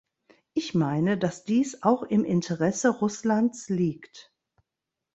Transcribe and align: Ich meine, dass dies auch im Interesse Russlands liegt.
Ich 0.55 0.73
meine, 0.73 1.15
dass 1.15 1.43
dies 1.43 1.83
auch 1.83 2.01
im 2.01 2.25
Interesse 2.25 2.89
Russlands 2.89 3.69
liegt. 3.69 4.33